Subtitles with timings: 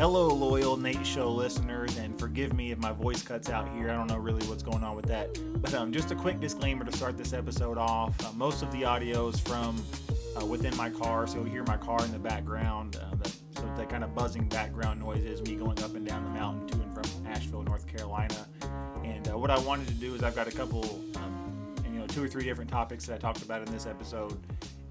[0.00, 3.90] Hello, loyal Nate Show listeners, and forgive me if my voice cuts out here.
[3.90, 5.38] I don't know really what's going on with that.
[5.60, 8.14] But um, just a quick disclaimer to start this episode off.
[8.24, 9.76] Uh, most of the audio is from
[10.40, 12.96] uh, within my car, so you'll hear my car in the background.
[12.96, 16.24] Uh, that, so that kind of buzzing background noise is me going up and down
[16.24, 18.48] the mountain to and from Asheville, North Carolina.
[19.04, 20.82] And uh, what I wanted to do is I've got a couple,
[21.16, 24.40] um, you know, two or three different topics that I talked about in this episode.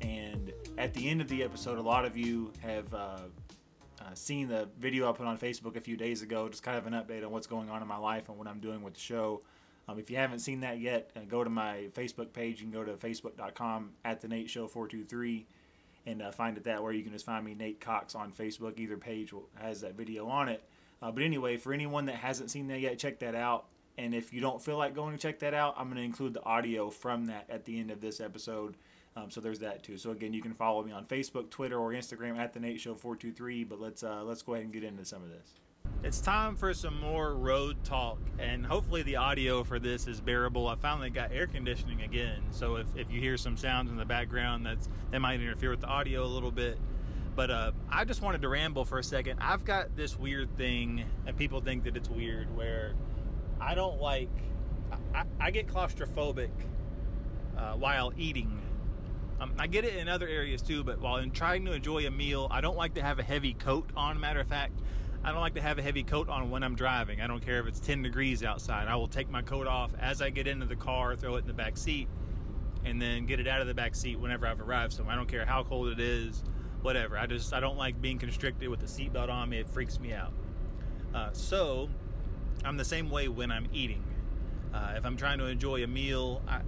[0.01, 3.21] And at the end of the episode, a lot of you have uh,
[4.19, 6.93] seen the video I put on Facebook a few days ago, just kind of an
[6.93, 9.41] update on what's going on in my life and what I'm doing with the show.
[9.87, 12.61] Um, if you haven't seen that yet, uh, go to my Facebook page.
[12.61, 15.47] You can go to facebook.com at the Nate Show 423
[16.05, 16.95] and uh, find it that way.
[16.95, 18.77] you can just find me, Nate Cox, on Facebook.
[18.77, 20.63] Either page will, has that video on it.
[21.01, 23.65] Uh, but anyway, for anyone that hasn't seen that yet, check that out.
[23.97, 26.33] And if you don't feel like going to check that out, I'm going to include
[26.33, 28.75] the audio from that at the end of this episode.
[29.19, 29.97] Um, so there's that too.
[29.97, 32.95] So again, you can follow me on Facebook, Twitter, or Instagram at the Nate Show
[32.95, 33.63] 423.
[33.63, 35.59] But let's uh, let's go ahead and get into some of this.
[36.03, 40.67] It's time for some more road talk, and hopefully the audio for this is bearable.
[40.67, 44.05] I finally got air conditioning again, so if, if you hear some sounds in the
[44.05, 46.77] background, that's that might interfere with the audio a little bit.
[47.35, 49.39] But uh, I just wanted to ramble for a second.
[49.41, 52.93] I've got this weird thing, and people think that it's weird, where
[53.59, 54.29] I don't like.
[55.13, 56.49] I, I get claustrophobic
[57.57, 58.61] uh, while eating.
[59.39, 62.11] Um, I get it in other areas too, but while in trying to enjoy a
[62.11, 64.19] meal, I don't like to have a heavy coat on.
[64.19, 64.73] Matter of fact,
[65.23, 67.21] I don't like to have a heavy coat on when I'm driving.
[67.21, 68.87] I don't care if it's 10 degrees outside.
[68.87, 71.47] I will take my coat off as I get into the car, throw it in
[71.47, 72.07] the back seat,
[72.83, 74.93] and then get it out of the back seat whenever I've arrived.
[74.93, 76.43] So I don't care how cold it is,
[76.81, 77.17] whatever.
[77.17, 79.59] I just I don't like being constricted with the seatbelt on me.
[79.59, 80.33] It freaks me out.
[81.13, 81.89] Uh, so
[82.65, 84.03] I'm the same way when I'm eating.
[84.73, 86.61] Uh, if I'm trying to enjoy a meal, I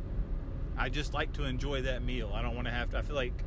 [0.81, 2.31] I just like to enjoy that meal.
[2.33, 2.97] I don't want to have to.
[2.97, 3.43] I feel like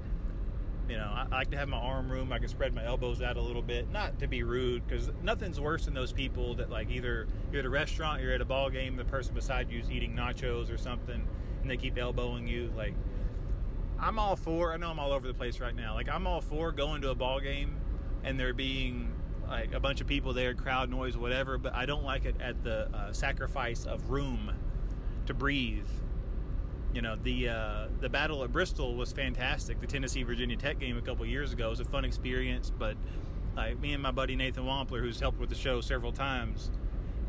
[0.88, 2.32] you know, I, I like to have my arm room.
[2.32, 5.58] I can spread my elbows out a little bit, not to be rude, because nothing's
[5.58, 8.70] worse than those people that like either you're at a restaurant, you're at a ball
[8.70, 11.26] game, the person beside you is eating nachos or something,
[11.60, 12.70] and they keep elbowing you.
[12.76, 12.94] Like,
[13.98, 14.72] I'm all for.
[14.72, 15.94] I know I'm all over the place right now.
[15.94, 17.74] Like, I'm all for going to a ball game
[18.22, 19.12] and there being
[19.48, 21.58] like a bunch of people there, crowd noise, whatever.
[21.58, 24.52] But I don't like it at the uh, sacrifice of room
[25.26, 25.88] to breathe
[26.94, 29.80] you know the uh, the battle at Bristol was fantastic.
[29.80, 32.70] The Tennessee Virginia Tech game a couple years ago was a fun experience.
[32.70, 32.96] But
[33.56, 36.70] like me and my buddy Nathan Wampler, who's helped with the show several times,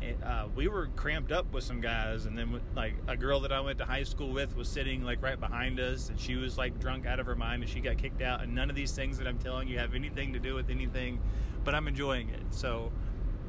[0.00, 2.26] it, uh, we were cramped up with some guys.
[2.26, 5.20] And then like a girl that I went to high school with was sitting like
[5.20, 7.98] right behind us, and she was like drunk out of her mind, and she got
[7.98, 8.42] kicked out.
[8.42, 11.20] And none of these things that I'm telling you have anything to do with anything,
[11.64, 12.44] but I'm enjoying it.
[12.50, 12.92] So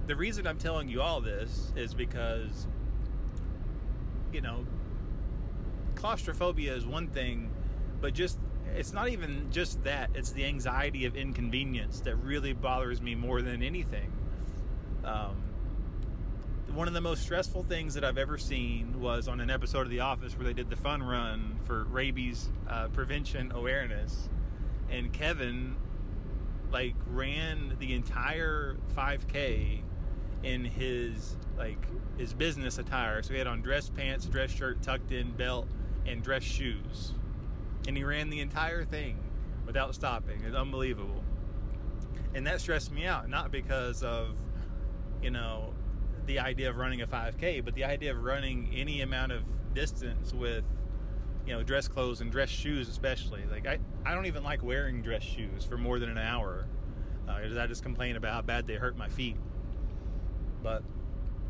[0.08, 2.66] the reason I'm telling you all this is because
[4.34, 4.66] you know
[5.98, 7.52] claustrophobia is one thing,
[8.00, 8.40] but just
[8.76, 10.12] it's not even just that.
[10.14, 14.12] It's the anxiety of inconvenience that really bothers me more than anything.
[15.04, 15.36] Um,
[16.74, 19.90] one of the most stressful things that I've ever seen was on an episode of
[19.90, 24.30] The Office where they did the fun run for rabies uh, prevention awareness,
[24.90, 25.76] and Kevin
[26.72, 29.80] like ran the entire 5K
[30.44, 31.80] in his like
[32.18, 33.24] his business attire.
[33.24, 35.68] So he had on dress pants, dress shirt, tucked in belt,
[36.08, 37.14] and dress shoes.
[37.88, 39.20] And he ran the entire thing
[39.66, 40.42] without stopping.
[40.46, 41.24] It's unbelievable.
[42.34, 44.36] And that stressed me out, not because of,
[45.22, 45.74] you know,
[46.26, 50.34] the idea of running a 5K, but the idea of running any amount of distance
[50.34, 50.66] with,
[51.46, 53.44] you know, dress clothes and dress shoes, especially.
[53.50, 56.68] Like, I, I don't even like wearing dress shoes for more than an hour
[57.28, 59.36] uh, I just complain about how bad they hurt my feet.
[60.64, 60.84] But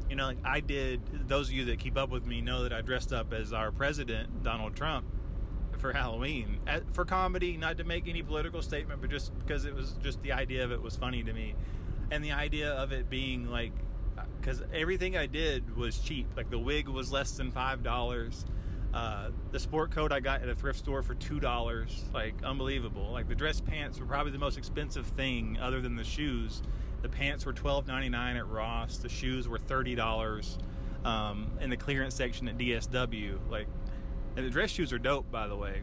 [0.09, 1.27] you know, like I did.
[1.27, 3.71] Those of you that keep up with me know that I dressed up as our
[3.71, 5.05] president, Donald Trump,
[5.77, 6.59] for Halloween
[6.93, 10.31] for comedy, not to make any political statement, but just because it was just the
[10.31, 11.55] idea of it was funny to me,
[12.11, 13.73] and the idea of it being like,
[14.39, 16.27] because everything I did was cheap.
[16.35, 18.45] Like the wig was less than five dollars.
[18.93, 23.11] Uh, the sport coat I got at a thrift store for two dollars, like unbelievable.
[23.11, 26.63] Like the dress pants were probably the most expensive thing other than the shoes
[27.01, 28.97] the pants were $12.99 at Ross.
[28.97, 30.57] The shoes were $30
[31.05, 33.39] um, in the clearance section at DSW.
[33.49, 33.67] Like,
[34.35, 35.81] and the dress shoes are dope, by the way.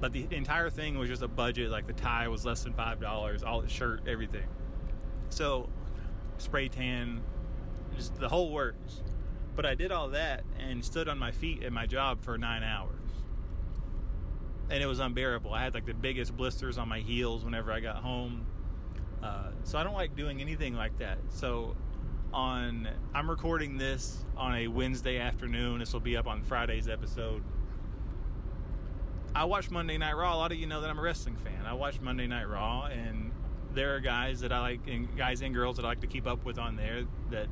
[0.00, 1.70] But the entire thing was just a budget.
[1.70, 4.48] Like the tie was less than five dollars, all the shirt, everything.
[5.28, 5.68] So,
[6.38, 7.22] spray tan,
[7.96, 9.02] just the whole works.
[9.54, 12.64] But I did all that and stood on my feet at my job for nine
[12.64, 12.98] hours.
[14.70, 15.52] And it was unbearable.
[15.52, 18.46] I had like the biggest blisters on my heels whenever I got home.
[19.22, 21.18] Uh, so I don't like doing anything like that.
[21.28, 21.76] So
[22.32, 25.78] on I'm recording this on a Wednesday afternoon.
[25.80, 27.42] This will be up on Friday's episode.
[29.34, 30.34] I watch Monday Night Raw.
[30.34, 31.64] A lot of you know that I'm a wrestling fan.
[31.66, 33.32] I watch Monday Night Raw, and
[33.74, 36.26] there are guys that I like, and guys and girls that I like to keep
[36.26, 37.04] up with on there.
[37.30, 37.48] That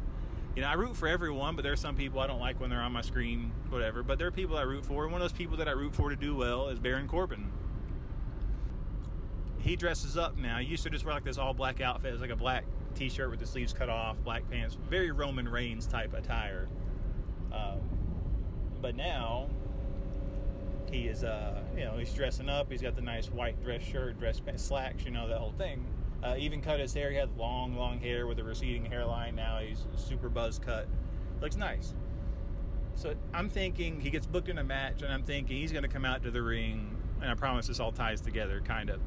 [0.56, 2.70] you know, I root for everyone, but there are some people I don't like when
[2.70, 4.02] they're on my screen, whatever.
[4.02, 5.94] But there are people I root for, and one of those people that I root
[5.94, 7.50] for to do well is Baron Corbin.
[9.60, 10.58] He dresses up now.
[10.58, 12.64] He used to just wear like this all black outfit, it's like a black
[12.94, 16.68] t-shirt with the sleeves cut off, black pants, very Roman Reigns type attire.
[17.52, 17.80] Um,
[18.80, 19.48] but now
[20.90, 22.70] he is, uh, you know, he's dressing up.
[22.70, 25.84] He's got the nice white dress shirt, dress pants, slacks, you know, that whole thing.
[26.22, 27.10] Uh, even cut his hair.
[27.10, 29.36] He had long, long hair with a receding hairline.
[29.36, 30.86] Now he's super buzz cut.
[31.40, 31.94] Looks nice.
[32.94, 35.88] So I'm thinking he gets booked in a match, and I'm thinking he's going to
[35.88, 36.96] come out to the ring.
[37.22, 39.00] And I promise this all ties together, kind of.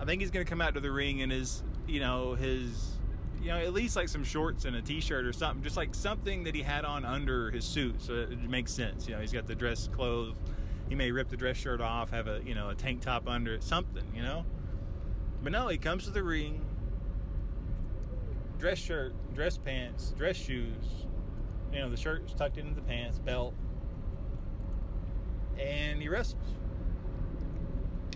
[0.00, 2.96] I think he's going to come out to the ring in his, you know, his,
[3.40, 6.44] you know, at least like some shorts and a t-shirt or something, just like something
[6.44, 9.06] that he had on under his suit, so it makes sense.
[9.06, 10.36] You know, he's got the dress clothes.
[10.88, 13.54] He may rip the dress shirt off, have a, you know, a tank top under
[13.54, 14.44] it, something, you know.
[15.42, 16.64] But no, he comes to the ring,
[18.58, 21.06] dress shirt, dress pants, dress shoes.
[21.72, 23.54] You know, the shirt's tucked into the pants, belt,
[25.58, 26.54] and he wrestles.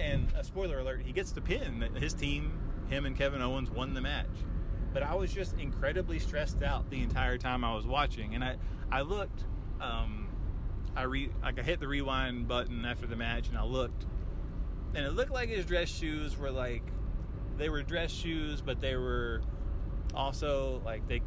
[0.01, 1.89] And a spoiler alert, he gets the pin.
[1.97, 2.59] His team,
[2.89, 4.27] him and Kevin Owens, won the match.
[4.93, 8.57] But I was just incredibly stressed out the entire time I was watching, and I
[8.91, 9.45] I looked.
[9.81, 10.29] Um,
[10.97, 14.07] I re like I hit the rewind button after the match, and I looked,
[14.95, 16.83] and it looked like his dress shoes were like
[17.59, 19.43] they were dress shoes, but they were
[20.15, 21.21] also like they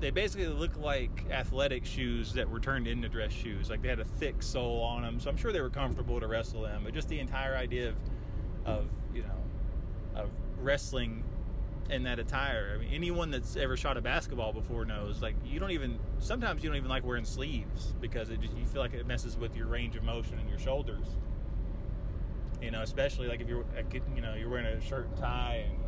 [0.00, 3.68] they basically looked like athletic shoes that were turned into dress shoes.
[3.68, 6.26] Like they had a thick sole on them, so I'm sure they were comfortable to
[6.26, 6.84] wrestle in.
[6.84, 7.96] But just the entire idea of
[8.64, 10.30] of you know of
[10.60, 11.24] wrestling
[11.90, 12.74] in that attire.
[12.74, 16.62] I mean, anyone that's ever shot a basketball before knows like you don't even sometimes
[16.62, 19.56] you don't even like wearing sleeves because it just you feel like it messes with
[19.56, 21.06] your range of motion in your shoulders.
[22.62, 23.64] You know, especially like if you're
[24.14, 25.87] you know you're wearing a shirt and tie and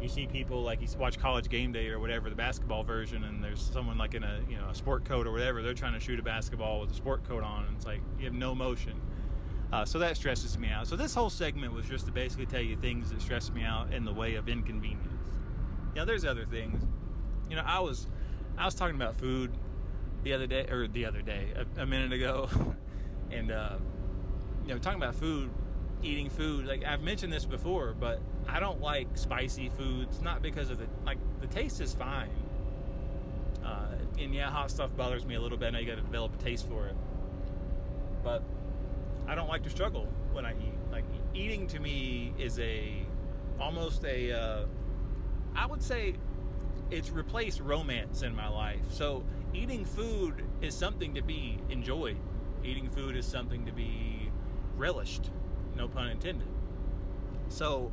[0.00, 3.42] you see people like you watch college game day or whatever the basketball version and
[3.44, 6.00] there's someone like in a you know a sport coat or whatever they're trying to
[6.00, 9.00] shoot a basketball with a sport coat on and it's like you have no motion.
[9.72, 10.88] Uh, so that stresses me out.
[10.88, 13.92] So this whole segment was just to basically tell you things that stress me out
[13.92, 15.06] in the way of inconvenience.
[15.94, 16.82] Know there's other things.
[17.48, 18.06] You know i was
[18.56, 19.50] i was talking about food
[20.22, 22.48] the other day or the other day a, a minute ago
[23.30, 23.76] and uh,
[24.64, 25.50] you know talking about food
[26.02, 26.66] eating food.
[26.66, 30.86] Like i've mentioned this before but i don't like spicy foods not because of the
[31.04, 32.30] like the taste is fine.
[33.64, 35.68] Uh, and yeah hot stuff bothers me a little bit.
[35.68, 36.96] I know you got to develop a taste for it.
[38.22, 38.42] But
[39.26, 40.74] i don't like to struggle when i eat.
[40.90, 41.04] Like
[41.34, 43.06] eating to me is a
[43.60, 44.66] almost a uh,
[45.54, 46.14] I would say
[46.90, 48.80] it's replaced romance in my life.
[48.90, 49.24] So
[49.54, 52.16] eating food is something to be enjoyed.
[52.64, 54.30] Eating food is something to be
[54.76, 55.30] relished
[55.80, 56.46] no pun intended.
[57.48, 57.90] So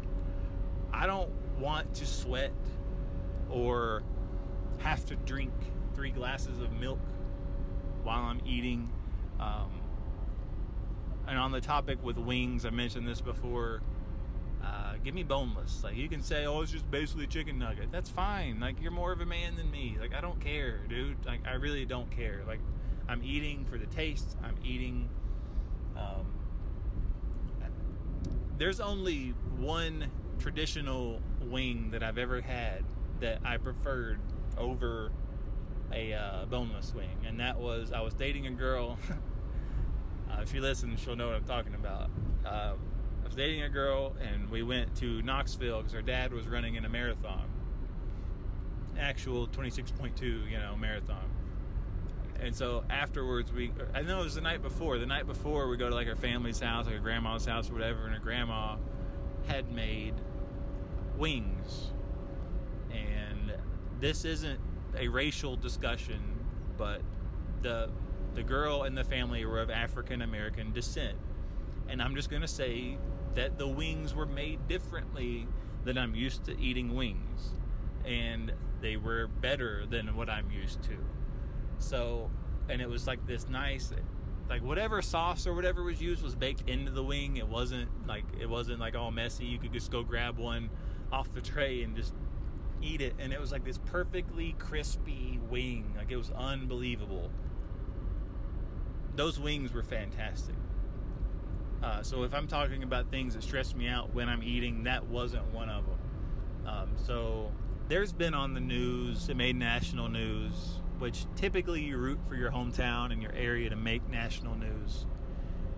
[0.91, 2.51] I don't want to sweat
[3.49, 4.03] or
[4.79, 5.53] have to drink
[5.95, 6.99] three glasses of milk
[8.03, 8.89] while I'm eating.
[9.39, 9.71] Um,
[11.27, 13.81] and on the topic with wings, I mentioned this before.
[14.63, 15.83] Uh, give me boneless.
[15.83, 17.89] Like you can say, oh, it's just basically chicken nugget.
[17.91, 18.59] That's fine.
[18.59, 19.97] Like you're more of a man than me.
[19.99, 21.25] Like I don't care, dude.
[21.25, 22.41] Like I really don't care.
[22.45, 22.59] Like
[23.07, 24.35] I'm eating for the taste.
[24.43, 25.09] I'm eating.
[25.95, 26.36] Um,
[28.57, 30.09] there's only one
[30.39, 32.83] traditional wing that I've ever had
[33.19, 34.19] that I preferred
[34.57, 35.11] over
[35.91, 38.97] a uh, boneless wing, and that was I was dating a girl.
[40.31, 42.09] uh, if she listens, she'll know what I'm talking about.
[42.45, 42.73] Uh,
[43.23, 46.75] I was dating a girl, and we went to Knoxville because her dad was running
[46.75, 47.45] in a marathon,
[48.99, 51.23] actual 26.2, you know, marathon.
[52.39, 54.97] And so afterwards, we I know it was the night before.
[54.99, 57.73] The night before, we go to like her family's house, like her grandma's house or
[57.73, 58.75] whatever, and her grandma
[59.47, 60.13] had made
[61.17, 61.91] wings.
[62.91, 63.53] And
[63.99, 64.59] this isn't
[64.95, 66.21] a racial discussion,
[66.77, 67.01] but
[67.61, 67.89] the
[68.35, 71.17] the girl and the family were of African American descent.
[71.89, 72.97] And I'm just going to say
[73.33, 75.47] that the wings were made differently
[75.85, 77.53] than I'm used to eating wings.
[78.05, 80.97] And they were better than what I'm used to.
[81.79, 82.29] So,
[82.69, 83.91] and it was like this nice,
[84.49, 87.37] like whatever sauce or whatever was used was baked into the wing.
[87.37, 89.45] It wasn't like it wasn't like all messy.
[89.45, 90.69] You could just go grab one
[91.11, 92.13] off the tray and just
[92.81, 95.93] eat it, and it was like this perfectly crispy wing.
[95.97, 97.31] Like it was unbelievable.
[99.15, 100.55] Those wings were fantastic.
[101.81, 105.05] Uh, so if I'm talking about things that stress me out when I'm eating, that
[105.05, 105.99] wasn't one of them.
[106.65, 107.51] Um, so
[107.87, 109.29] there's been on the news.
[109.29, 113.75] It made national news which typically you root for your hometown and your area to
[113.75, 115.05] make national news.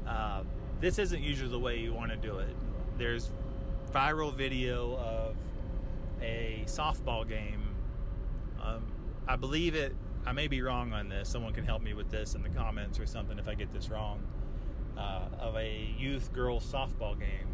[0.07, 0.43] Uh,
[0.79, 2.55] this isn't usually the way you want to do it.
[2.97, 3.31] There's
[3.93, 5.35] viral video of
[6.21, 7.75] a softball game.
[8.61, 8.85] Um,
[9.27, 9.95] I believe it.
[10.25, 11.29] I may be wrong on this.
[11.29, 13.89] Someone can help me with this in the comments or something if I get this
[13.89, 14.21] wrong.
[14.97, 17.47] Uh, of a youth girls softball game,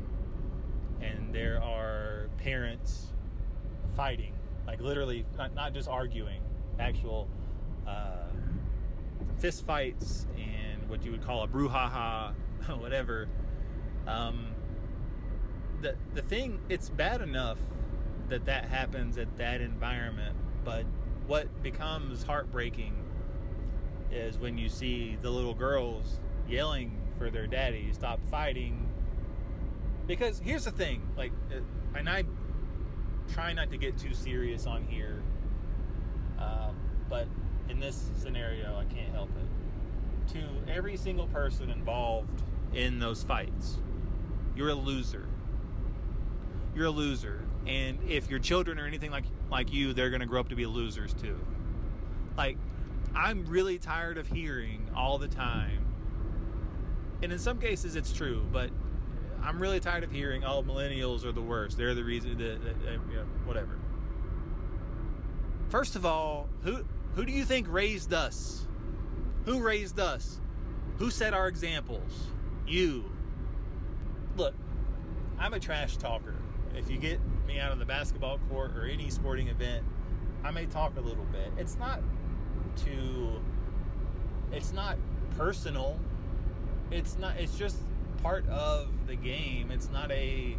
[0.99, 3.13] and there are parents
[3.95, 4.33] fighting,
[4.65, 6.41] like literally, not, not just arguing,
[6.79, 7.27] actual
[7.87, 8.27] uh,
[9.37, 12.33] fist fights and what you would call a brouhaha,
[12.79, 13.27] whatever.
[14.07, 14.47] Um,
[15.81, 17.57] the the thing, it's bad enough
[18.29, 20.85] that that happens at that environment, but
[21.27, 22.93] what becomes heartbreaking
[24.11, 28.87] is when you see the little girls yelling for their daddy stop fighting
[30.05, 31.59] because here's the thing like uh,
[31.97, 32.23] and i
[33.33, 35.23] try not to get too serious on here
[36.39, 36.69] uh,
[37.09, 37.27] but
[37.69, 42.43] in this scenario i can't help it to every single person involved
[42.73, 43.77] in those fights
[44.55, 45.27] you're a loser.
[46.73, 47.41] You're a loser.
[47.67, 50.55] And if your children are anything like like you they're going to grow up to
[50.55, 51.37] be losers too.
[52.37, 52.57] Like
[53.15, 55.85] i'm really tired of hearing all the time
[57.23, 58.69] and in some cases it's true but
[59.41, 61.77] i'm really tired of hearing oh millennials are the worst.
[61.77, 62.59] They're the reason that,
[63.45, 63.79] whatever.
[65.69, 66.83] First of all who
[67.15, 68.67] who do you think raised us
[69.45, 70.39] who raised us
[70.97, 72.27] who set our examples
[72.67, 73.05] you
[74.37, 74.53] look
[75.39, 76.35] i'm a trash talker
[76.77, 79.83] if you get me out on the basketball court or any sporting event,
[80.43, 81.51] I may talk a little bit.
[81.57, 82.01] It's not
[82.75, 83.41] too
[84.51, 84.97] it's not
[85.37, 85.99] personal.
[86.91, 87.77] It's not it's just
[88.21, 89.71] part of the game.
[89.71, 90.55] It's not a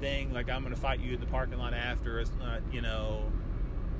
[0.00, 2.20] thing like I'm going to fight you in the parking lot after.
[2.20, 3.32] It's not, you know.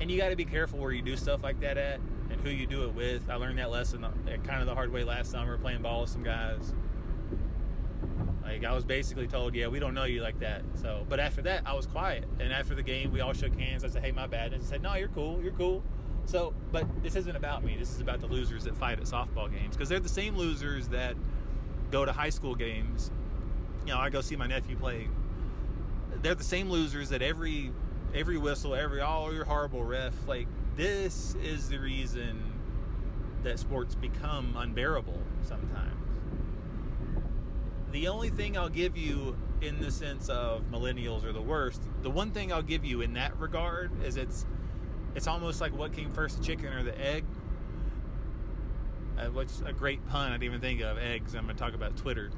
[0.01, 2.51] And you got to be careful where you do stuff like that at and who
[2.51, 3.31] you do it with.
[3.31, 4.11] I learned that lesson uh,
[4.45, 6.75] kind of the hard way last summer playing ball with some guys
[8.45, 10.63] like I was basically told, yeah, we don't know you like that.
[10.81, 12.25] So, but after that, I was quiet.
[12.39, 13.85] And after the game, we all shook hands.
[13.85, 14.53] I said, hey, my bad.
[14.53, 15.43] And I said, no, you're cool.
[15.43, 15.83] You're cool.
[16.27, 17.77] So, but this isn't about me.
[17.79, 20.89] This is about the losers that fight at softball games because they're the same losers
[20.89, 21.17] that
[21.91, 23.11] go to high school games.
[23.87, 25.09] You know, I go see my nephew play.
[26.23, 27.73] They're the same losers that every
[28.15, 30.15] every whistle, every all you're horrible ref.
[30.27, 32.53] Like this is the reason
[33.43, 35.95] that sports become unbearable sometimes
[37.95, 42.11] the only thing I'll give you in the sense of millennials are the worst, the
[42.11, 44.45] one thing I'll give you in that regard is it's
[45.15, 47.25] it's almost like what came first, the chicken or the egg.
[49.17, 51.37] Uh, which a great pun I didn't even think of eggs.
[51.37, 52.33] I'm going to talk about Twitter.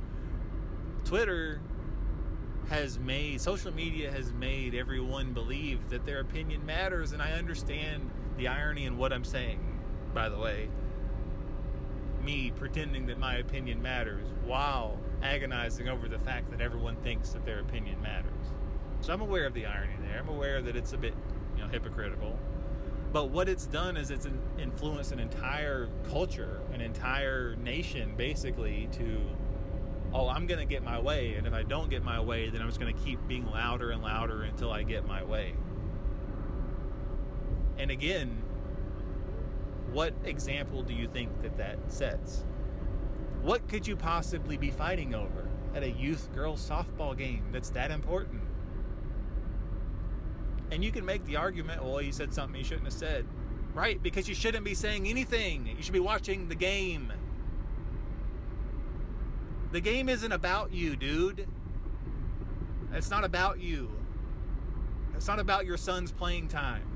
[1.07, 1.63] Twitter
[2.69, 8.11] has made social media has made everyone believe that their opinion matters, and I understand
[8.37, 9.61] the irony in what I'm saying.
[10.13, 10.69] By the way,
[12.25, 17.45] me pretending that my opinion matters while agonizing over the fact that everyone thinks that
[17.45, 18.33] their opinion matters.
[19.01, 20.19] So I'm aware of the irony there.
[20.19, 21.15] I'm aware that it's a bit,
[21.57, 22.39] you know, hypocritical.
[23.13, 24.27] But what it's done is it's
[24.59, 29.21] influenced an entire culture, an entire nation, basically, to,
[30.17, 31.35] oh, I'm going to get my way.
[31.35, 33.91] And if I don't get my way, then I'm just going to keep being louder
[33.91, 35.55] and louder until I get my way.
[37.79, 38.43] And again,
[39.93, 42.45] what example do you think that that sets?
[43.43, 47.91] What could you possibly be fighting over at a youth girls softball game that's that
[47.91, 48.41] important?
[50.71, 53.27] And you can make the argument, well, you said something you shouldn't have said.
[53.75, 55.67] Right, because you shouldn't be saying anything.
[55.77, 57.13] You should be watching the game.
[59.77, 61.47] The game isn't about you, dude.
[62.95, 63.93] It's not about you.
[65.15, 66.89] It's not about your son's playing time,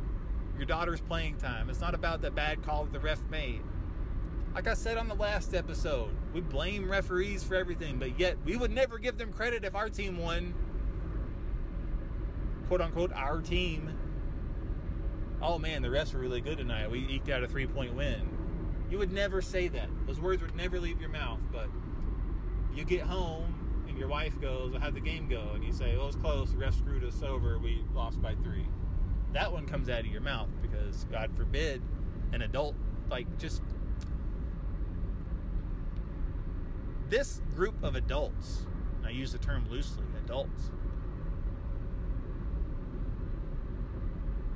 [0.56, 1.68] your daughter's playing time.
[1.68, 3.60] It's not about the bad call that the ref made.
[4.54, 8.56] Like I said on the last episode, we blame referees for everything, but yet we
[8.56, 10.54] would never give them credit if our team won.
[12.68, 13.92] Quote unquote, our team.
[15.42, 16.90] Oh man, the refs were really good tonight.
[16.90, 18.26] We eked out a three point win.
[18.90, 19.90] You would never say that.
[20.06, 21.68] Those words would never leave your mouth, but
[22.74, 25.50] you get home and your wife goes, How'd the game go?
[25.54, 26.50] And you say, oh, Well, it was close.
[26.52, 27.58] The ref screwed us over.
[27.58, 28.66] We lost by three.
[29.32, 31.82] That one comes out of your mouth because, God forbid,
[32.32, 32.74] an adult,
[33.08, 33.62] like, just
[37.08, 38.66] this group of adults,
[39.04, 40.70] I use the term loosely, adults,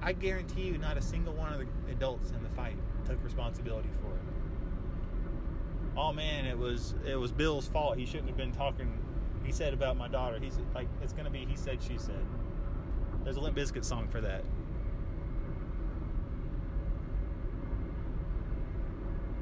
[0.04, 3.88] I guarantee you not a single one of the adults in the fight took responsibility
[4.02, 4.43] for it.
[5.96, 7.96] Oh man, it was it was Bill's fault.
[7.96, 8.98] He shouldn't have been talking.
[9.44, 10.38] He said about my daughter.
[10.40, 11.44] He's like, it's gonna be.
[11.44, 12.24] He said, she said.
[13.22, 14.44] There's a Limp Bizkit song for that.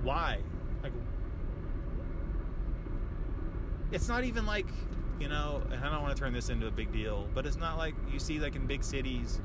[0.02, 0.38] Why?
[0.82, 0.92] Like,
[3.92, 4.66] it's not even like
[5.20, 7.58] you know and i don't want to turn this into a big deal but it's
[7.58, 9.40] not like you see like in big cities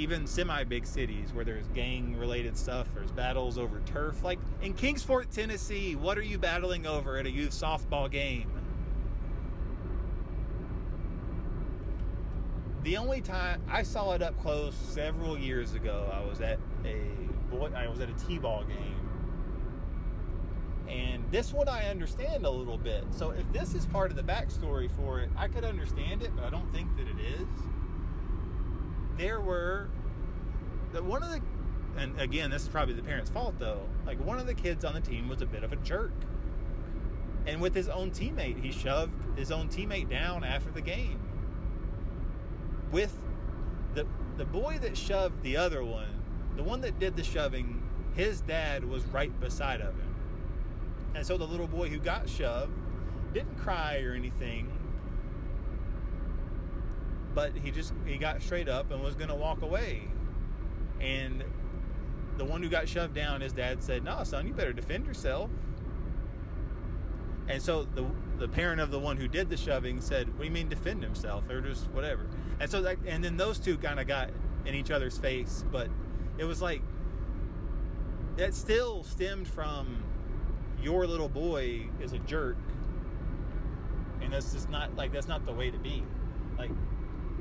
[0.00, 4.24] even semi big cities where there's gang related stuff, there's battles over turf.
[4.24, 8.50] Like in Kingsport, Tennessee, what are you battling over at a youth softball game?
[12.82, 16.96] The only time I saw it up close several years ago, I was at a
[17.50, 19.10] boy, I was at a t-ball game,
[20.88, 23.04] and this one I understand a little bit.
[23.10, 26.44] So if this is part of the backstory for it, I could understand it, but
[26.44, 27.46] I don't think that it is.
[29.20, 29.88] There were
[30.94, 31.42] one of the,
[31.98, 33.82] and again, this is probably the parents' fault though.
[34.06, 36.12] Like one of the kids on the team was a bit of a jerk,
[37.46, 41.20] and with his own teammate, he shoved his own teammate down after the game
[42.90, 43.14] with
[43.94, 44.06] the
[44.38, 46.22] the boy that shoved the other one,
[46.56, 47.82] the one that did the shoving,
[48.14, 50.14] his dad was right beside of him.
[51.14, 52.72] And so the little boy who got shoved
[53.34, 54.72] didn't cry or anything.
[57.34, 60.02] But he just he got straight up and was going to walk away.
[61.00, 61.44] And
[62.36, 65.50] the one who got shoved down, his dad said, "No, son, you better defend yourself."
[67.48, 68.06] And so the
[68.38, 71.02] the parent of the one who did the shoving said, "What do you mean defend
[71.02, 72.26] himself?" Or just whatever.
[72.58, 74.30] And so that, and then those two kind of got
[74.64, 75.88] in each other's face, but
[76.38, 76.82] it was like
[78.36, 80.02] that still stemmed from
[80.82, 82.56] your little boy is a jerk,
[84.22, 86.02] and that's just not like that's not the way to be.
[86.58, 86.70] Like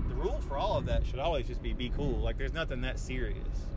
[0.08, 2.20] the rule for all of that should always just be be cool.
[2.20, 3.68] Like there's nothing that serious.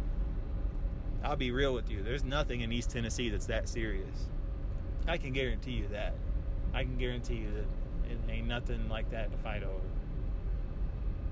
[1.24, 2.02] I'll be real with you.
[2.02, 4.28] There's nothing in East Tennessee that's that serious.
[5.06, 6.14] I can guarantee you that.
[6.74, 9.80] I can guarantee you that it ain't nothing like that to fight over.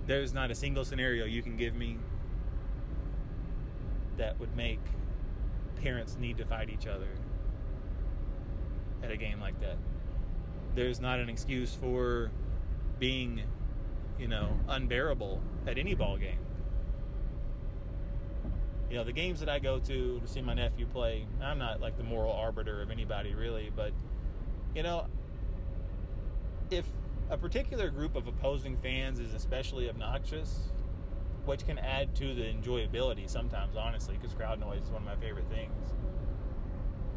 [0.07, 1.99] There's not a single scenario you can give me
[4.17, 4.81] that would make
[5.77, 7.09] parents need to fight each other
[9.03, 9.77] at a game like that.
[10.75, 12.31] There's not an excuse for
[12.99, 13.43] being,
[14.21, 16.39] you know, unbearable at any ball game.
[18.91, 21.81] You know, the games that I go to to see my nephew play, I'm not
[21.81, 23.93] like the moral arbiter of anybody really, but
[24.75, 25.07] you know,
[26.71, 26.85] if
[27.31, 30.69] a particular group of opposing fans is especially obnoxious,
[31.47, 35.17] which can add to the enjoyability sometimes, honestly, because crowd noise is one of my
[35.17, 35.95] favorite things.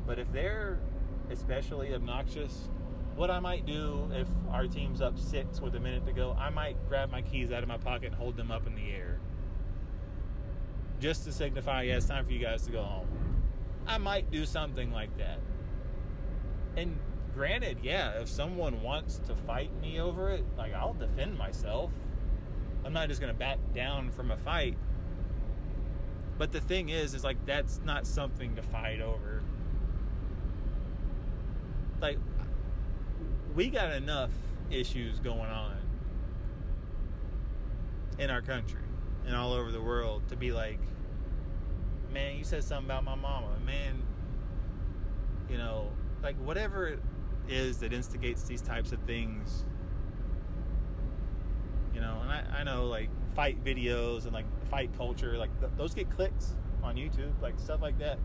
[0.05, 0.79] But if they're
[1.29, 2.69] especially obnoxious,
[3.15, 6.49] what I might do if our team's up six with a minute to go, I
[6.49, 9.19] might grab my keys out of my pocket and hold them up in the air.
[10.99, 13.07] Just to signify, yeah, it's time for you guys to go home.
[13.85, 15.39] I might do something like that.
[16.75, 16.97] And
[17.35, 21.91] granted, yeah, if someone wants to fight me over it, like I'll defend myself.
[22.85, 24.77] I'm not just gonna back down from a fight.
[26.37, 29.43] But the thing is, is like that's not something to fight over.
[32.01, 32.17] Like
[33.55, 34.31] we got enough
[34.71, 35.77] issues going on
[38.17, 38.81] in our country
[39.25, 40.79] and all over the world to be like,
[42.11, 44.01] man, you said something about my mama, man.
[45.49, 46.99] You know, like whatever it
[47.47, 49.65] is that instigates these types of things.
[51.93, 55.71] You know, and I, I know like fight videos and like fight culture, like th-
[55.77, 58.17] those get clicks on YouTube, like stuff like that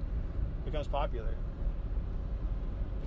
[0.65, 1.35] becomes popular.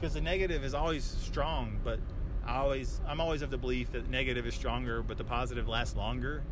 [0.02, 2.00] Because the negative is always strong, but
[2.44, 5.96] I always I'm always of the belief that negative is stronger, but the positive lasts
[5.96, 6.44] longer.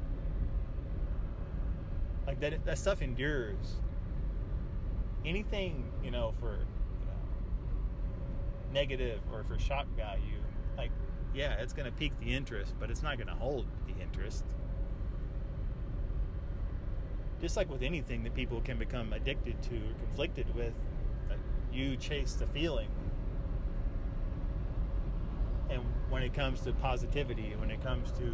[2.28, 3.78] Like that that stuff endures.
[5.26, 6.60] Anything, you know, for
[8.72, 10.42] negative or for shock value,
[10.78, 10.92] like,
[11.34, 14.46] yeah, it's going to pique the interest, but it's not going to hold the interest.
[17.42, 20.74] Just like with anything that people can become addicted to or conflicted with,
[21.30, 21.40] like
[21.74, 22.90] you chase the feeling.
[25.70, 25.82] And
[26.20, 28.26] when it comes to positivity, when it comes to,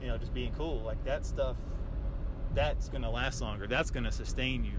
[0.00, 1.56] you know, just being cool, like that stuff,
[2.54, 3.66] that's going to last longer.
[3.66, 4.78] That's going to sustain you.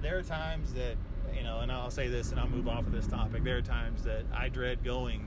[0.00, 0.94] There are times that
[1.36, 3.42] you know, and I'll say this and I'll move off of this topic.
[3.42, 5.26] There are times that I dread going,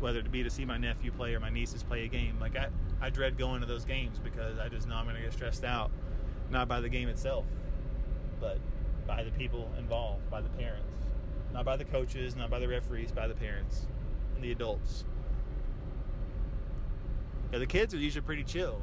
[0.00, 2.40] whether it be to see my nephew play or my nieces play a game.
[2.40, 5.22] Like I, I dread going to those games because I just know I'm going to
[5.22, 5.92] get stressed out,
[6.50, 7.44] not by the game itself,
[8.40, 8.58] but
[9.06, 10.88] by the people involved, by the parents,
[11.54, 13.86] not by the coaches, not by the referees, by the parents
[14.34, 15.04] and the adults.
[17.52, 18.82] Yeah, the kids are usually pretty chill.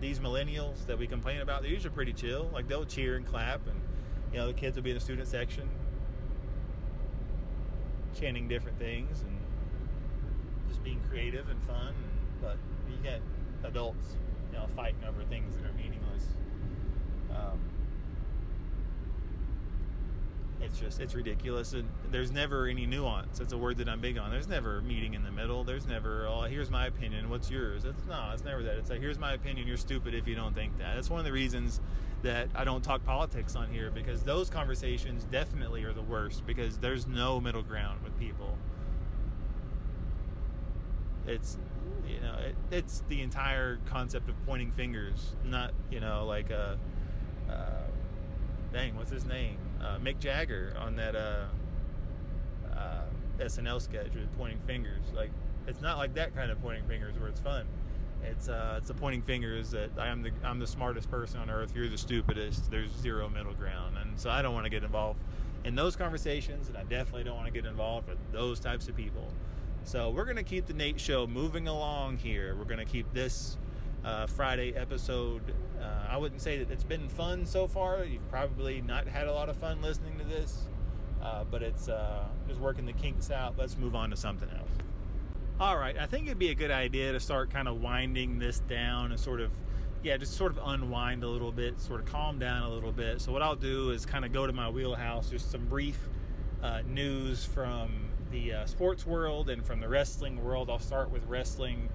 [0.00, 2.50] These millennials that we complain about, they're usually pretty chill.
[2.52, 3.80] Like they'll cheer and clap and
[4.32, 5.68] you know, the kids will be in the student section
[8.18, 9.38] chanting different things and
[10.68, 11.94] just being creative and fun.
[12.42, 12.58] But
[12.90, 13.20] you get
[13.64, 14.16] adults,
[14.52, 16.26] you know, fighting over things that are meaningless.
[17.30, 17.58] Um,
[20.60, 21.72] it's just it's ridiculous.
[21.72, 23.40] And there's never any nuance.
[23.40, 24.30] It's a word that i'm big on.
[24.30, 25.64] There's never meeting in the middle.
[25.64, 27.30] There's never oh here's my opinion.
[27.30, 27.84] What's yours?
[27.84, 28.76] It's no it's never that.
[28.76, 29.66] It's like here's my opinion.
[29.66, 30.94] You're stupid if you don't think that.
[30.94, 31.80] That's one of the reasons
[32.20, 36.76] that i don't talk politics on here because those conversations definitely are the worst because
[36.78, 38.56] there's no middle ground with people.
[41.26, 41.58] It's
[42.08, 46.78] you know it, it's the entire concept of pointing fingers not you know like a
[47.48, 47.86] uh,
[48.72, 51.44] dang what's his name uh, Mick Jagger on that uh,
[52.74, 53.02] uh,
[53.38, 55.02] SNL sketch with pointing fingers.
[55.14, 55.30] Like
[55.66, 57.66] it's not like that kind of pointing fingers where it's fun.
[58.24, 61.50] It's uh, it's the pointing fingers that I am the I'm the smartest person on
[61.50, 61.72] earth.
[61.74, 62.70] You're the stupidest.
[62.70, 65.20] There's zero middle ground, and so I don't want to get involved
[65.64, 68.96] in those conversations, and I definitely don't want to get involved with those types of
[68.96, 69.28] people.
[69.84, 72.56] So we're gonna keep the Nate Show moving along here.
[72.56, 73.56] We're gonna keep this
[74.04, 75.42] uh, Friday episode.
[75.80, 78.04] Uh, I wouldn't say that it's been fun so far.
[78.04, 80.68] You've probably not had a lot of fun listening to this,
[81.22, 83.54] uh, but it's uh, just working the kinks out.
[83.58, 84.70] Let's move on to something else.
[85.60, 88.60] All right, I think it'd be a good idea to start kind of winding this
[88.60, 89.50] down and sort of,
[90.04, 93.20] yeah, just sort of unwind a little bit, sort of calm down a little bit.
[93.20, 95.98] So, what I'll do is kind of go to my wheelhouse, just some brief
[96.62, 100.70] uh, news from the uh, sports world and from the wrestling world.
[100.70, 101.88] I'll start with wrestling.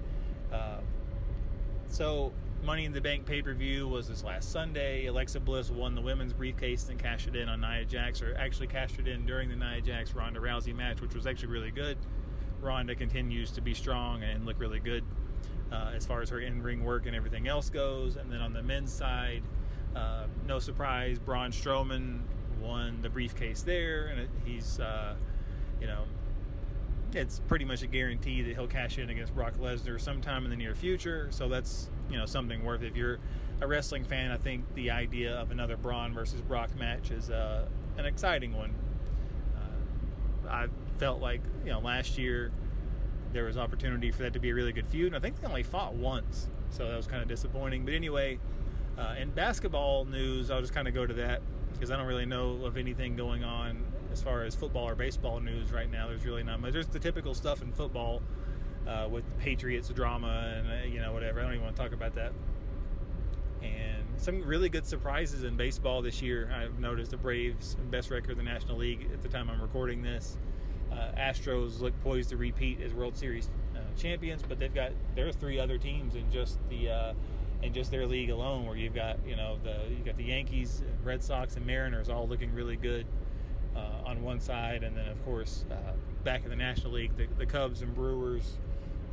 [1.94, 5.06] So, Money in the Bank pay per view was this last Sunday.
[5.06, 8.66] Alexa Bliss won the women's briefcase and cashed it in on Nia Jax, or actually
[8.66, 12.00] cashed it in during the Nia Jax Ronda Rousey match, which was actually really good.
[12.62, 15.04] Ronda continues to be strong and look really good
[15.72, 18.16] uh, as far as her in ring work and everything else goes.
[18.16, 19.44] And then on the men's side,
[19.96, 22.22] uh, no surprise, Braun Strowman
[22.60, 25.14] won the briefcase there, and he's, uh,
[25.80, 26.06] you know,
[27.16, 30.56] it's pretty much a guarantee that he'll cash in against Brock Lesnar sometime in the
[30.56, 31.28] near future.
[31.32, 32.82] So that's you know something worth.
[32.82, 32.88] It.
[32.88, 33.20] If you're
[33.62, 37.68] a wrestling fan, I think the idea of another Braun versus Brock match is uh,
[37.98, 38.74] an exciting one.
[39.56, 42.52] Uh, I felt like you know last year
[43.32, 45.48] there was opportunity for that to be a really good feud, and I think they
[45.48, 47.86] only fought once, so that was kind of disappointing.
[47.86, 48.40] But anyway,
[48.98, 51.42] uh, in basketball news, I'll just kind of go to that
[51.74, 55.40] because I don't really know of anything going on as far as football or baseball
[55.40, 56.08] news right now.
[56.08, 56.72] There's really not much.
[56.72, 58.22] There's the typical stuff in football
[58.88, 61.40] uh, with Patriots drama and uh, you know whatever.
[61.40, 62.32] I don't even want to talk about that.
[63.64, 66.52] And some really good surprises in baseball this year.
[66.56, 70.04] I've noticed the Braves best record in the National League at the time I'm recording
[70.04, 70.38] this.
[70.92, 75.28] Uh, Astros look poised to repeat as World Series uh, champions, but they've got there
[75.28, 77.14] are three other teams in just the uh,
[77.64, 80.84] in just their league alone, where you've got you know the you got the Yankees,
[81.04, 83.08] Red Sox, and Mariners all looking really good
[84.18, 87.46] on one side, and then of course uh, back in the National League, the, the
[87.46, 88.58] Cubs and Brewers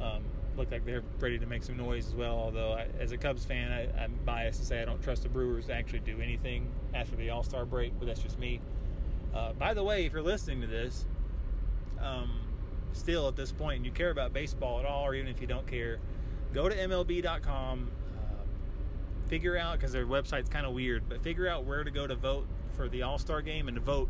[0.01, 0.23] um,
[0.57, 2.37] look like they're ready to make some noise as well.
[2.37, 5.29] Although, I, as a Cubs fan, I, am biased to say I don't trust the
[5.29, 8.61] Brewers to actually do anything after the All Star break, but that's just me.
[9.35, 11.07] Uh, by the way, if you're listening to this,
[12.01, 12.41] um,
[12.93, 15.47] still at this point, and you care about baseball at all, or even if you
[15.47, 15.99] don't care,
[16.53, 17.91] go to MLB.com.
[18.17, 22.07] Uh, figure out because their website's kind of weird, but figure out where to go
[22.07, 24.09] to vote for the All Star game and to vote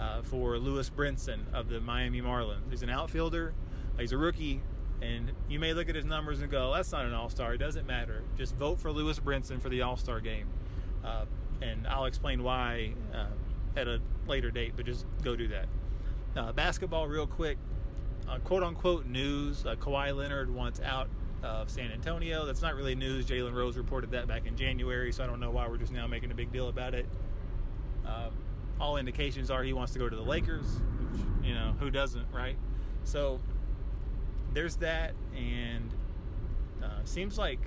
[0.00, 2.70] uh, for Lewis Brinson of the Miami Marlins.
[2.70, 3.52] He's an outfielder.
[3.98, 4.62] He's a rookie,
[5.02, 7.58] and you may look at his numbers and go, "That's not an All Star." It
[7.58, 8.22] doesn't matter.
[8.36, 10.46] Just vote for Lewis Brinson for the All Star game,
[11.04, 11.26] uh,
[11.60, 13.26] and I'll explain why uh,
[13.76, 14.72] at a later date.
[14.74, 15.66] But just go do that.
[16.34, 17.58] Uh, basketball, real quick.
[18.26, 21.10] Uh, quote unquote news: uh, Kawhi Leonard wants out
[21.42, 22.46] of San Antonio.
[22.46, 23.26] That's not really news.
[23.26, 26.06] Jalen Rose reported that back in January, so I don't know why we're just now
[26.06, 27.06] making a big deal about it.
[28.80, 32.26] All indications are he wants to go to the Lakers, which, you know, who doesn't,
[32.32, 32.56] right?
[33.04, 33.40] So
[34.52, 35.92] there's that, and
[36.82, 37.60] uh, seems like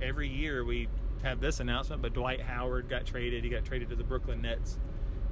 [0.00, 0.88] every year we
[1.22, 3.44] have this announcement, but Dwight Howard got traded.
[3.44, 4.78] He got traded to the Brooklyn Nets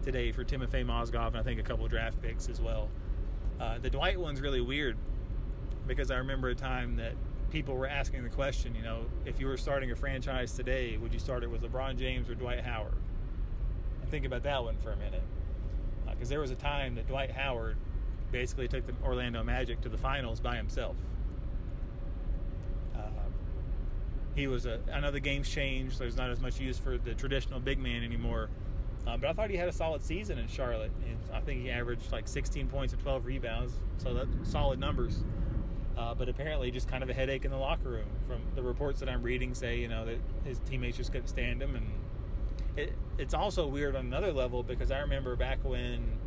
[0.02, 2.88] today for Timofey Mozgov and I think a couple draft picks as well.
[3.60, 4.96] Uh, the Dwight one's really weird
[5.86, 7.12] because I remember a time that
[7.50, 11.12] people were asking the question, you know, if you were starting a franchise today, would
[11.12, 12.94] you start it with LeBron James or Dwight Howard?
[14.12, 15.22] Think about that one for a minute.
[16.06, 17.78] Because uh, there was a time that Dwight Howard
[18.30, 20.96] basically took the Orlando Magic to the finals by himself.
[22.94, 23.08] Uh,
[24.36, 24.80] he was a.
[24.92, 25.98] I know the game's changed.
[25.98, 28.50] There's not as much use for the traditional big man anymore.
[29.06, 30.92] Uh, but I thought he had a solid season in Charlotte.
[31.06, 35.24] And I think he averaged like 16 points and 12 rebounds, so that's solid numbers.
[35.96, 38.08] Uh, but apparently, just kind of a headache in the locker room.
[38.28, 41.62] From the reports that I'm reading, say you know that his teammates just couldn't stand
[41.62, 41.86] him, and
[42.76, 46.18] it, it's also weird on another level because I remember back when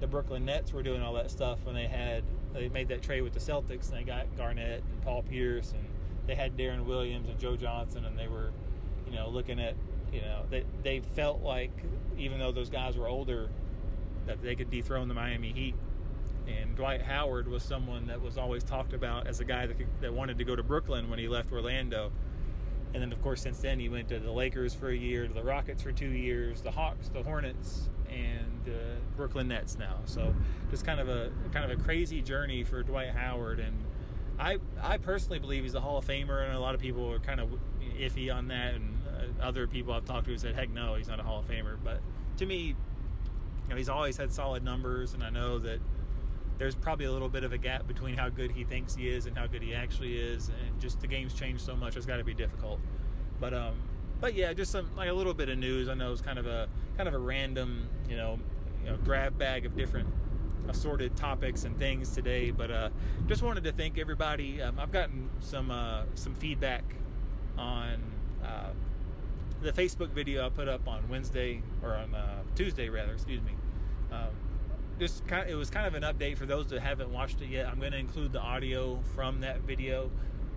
[0.00, 3.22] the Brooklyn Nets were doing all that stuff when they had they made that trade
[3.22, 5.84] with the Celtics and they got Garnett and Paul Pierce and
[6.26, 8.50] they had Deron Williams and Joe Johnson and they were
[9.06, 9.74] you know looking at
[10.12, 11.72] you know they they felt like
[12.18, 13.48] even though those guys were older
[14.26, 15.74] that they could dethrone the Miami Heat.
[16.46, 19.88] And Dwight Howard was someone that was always talked about as a guy that, could,
[20.00, 22.12] that wanted to go to Brooklyn when he left Orlando.
[22.94, 25.34] And then, of course, since then, he went to the Lakers for a year, to
[25.34, 28.72] the Rockets for two years, the Hawks, the Hornets, and uh,
[29.16, 29.98] Brooklyn Nets now.
[30.06, 30.34] So
[30.70, 33.60] just kind of a kind of a crazy journey for Dwight Howard.
[33.60, 33.76] And
[34.38, 37.18] I I personally believe he's a Hall of Famer, and a lot of people are
[37.18, 37.50] kind of
[37.98, 38.74] iffy on that.
[38.74, 41.48] And uh, other people I've talked to said, heck no, he's not a Hall of
[41.48, 41.76] Famer.
[41.82, 42.00] But
[42.38, 42.74] to me, you
[43.68, 45.80] know, he's always had solid numbers, and I know that
[46.58, 49.26] there's probably a little bit of a gap between how good he thinks he is
[49.26, 52.16] and how good he actually is, and just the game's changed so much, it's got
[52.16, 52.80] to be difficult.
[53.40, 53.74] But um,
[54.20, 55.88] but yeah, just some like a little bit of news.
[55.88, 58.38] I know it's kind of a kind of a random, you know,
[58.82, 60.08] you know, grab bag of different
[60.68, 62.50] assorted topics and things today.
[62.50, 62.88] But uh,
[63.26, 64.62] just wanted to thank everybody.
[64.62, 66.84] Um, I've gotten some uh, some feedback
[67.58, 68.02] on
[68.42, 68.70] uh,
[69.60, 73.12] the Facebook video I put up on Wednesday or on uh, Tuesday rather.
[73.12, 73.52] Excuse me.
[74.10, 74.30] Um,
[74.98, 77.48] just kind of, it was kind of an update for those that haven't watched it
[77.48, 77.66] yet.
[77.66, 80.10] I'm going to include the audio from that video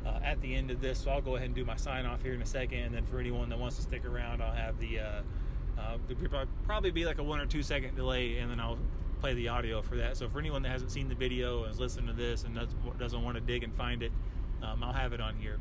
[0.05, 0.99] uh, at the end of this.
[0.99, 2.79] So I'll go ahead and do my sign off here in a second.
[2.79, 5.21] And then for anyone that wants to stick around, I'll have the, uh,
[5.77, 8.79] uh, probably be like a one or two second delay and then I'll
[9.19, 10.17] play the audio for that.
[10.17, 12.57] So for anyone that hasn't seen the video and is listening to this and
[12.97, 14.11] doesn't want to dig and find it,
[14.61, 15.59] um, I'll have it on here.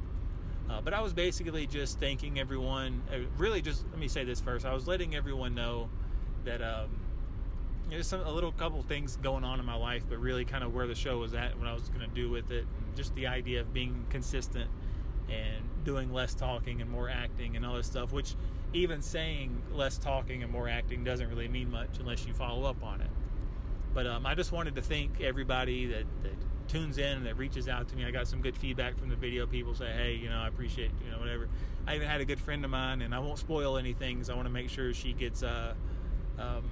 [0.70, 3.02] Uh, but I was basically just thanking everyone.
[3.12, 4.66] Uh, really, just let me say this first.
[4.66, 5.88] I was letting everyone know
[6.44, 6.90] that um,
[7.90, 10.74] there's some a little couple things going on in my life, but really kind of
[10.74, 13.26] where the show was at, what I was going to do with it, just the
[13.26, 14.70] idea of being consistent
[15.28, 18.12] and doing less talking and more acting and all this stuff.
[18.12, 18.34] Which
[18.72, 22.82] even saying less talking and more acting doesn't really mean much unless you follow up
[22.82, 23.10] on it.
[23.94, 26.32] But um, I just wanted to thank everybody that, that
[26.68, 28.04] tunes in and that reaches out to me.
[28.04, 29.46] I got some good feedback from the video.
[29.46, 31.48] People say, "Hey, you know, I appreciate you know whatever."
[31.86, 34.34] I even had a good friend of mine, and I won't spoil anything because I
[34.34, 35.42] want to make sure she gets.
[35.42, 35.72] Uh,
[36.38, 36.62] um,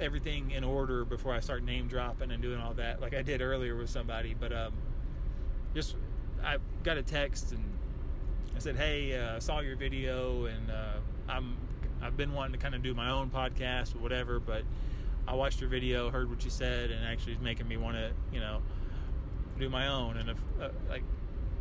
[0.00, 3.42] everything in order before I start name dropping and doing all that, like I did
[3.42, 4.34] earlier with somebody.
[4.38, 4.72] But um,
[5.74, 5.96] just
[6.42, 7.64] I got a text and
[8.56, 10.94] I said, "Hey, uh, saw your video and uh,
[11.28, 11.56] I'm
[12.00, 14.62] I've been wanting to kind of do my own podcast or whatever, but
[15.26, 18.12] I watched your video, heard what you said, and actually is making me want to,
[18.32, 18.62] you know,
[19.58, 20.16] do my own.
[20.16, 21.02] And if uh, like